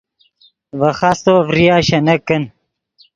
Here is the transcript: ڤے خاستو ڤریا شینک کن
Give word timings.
ڤے 0.79 0.89
خاستو 0.99 1.33
ڤریا 1.47 1.77
شینک 1.87 2.19
کن 2.27 2.43